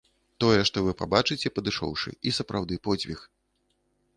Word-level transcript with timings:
Тое, 0.43 0.61
што 0.69 0.77
вы 0.85 0.95
пабачыце, 1.01 1.51
падышоўшы, 1.57 2.15
і 2.31 2.33
сапраўды 2.39 2.81
подзвіг. 2.89 3.19